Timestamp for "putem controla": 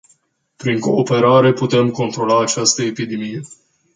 1.53-2.41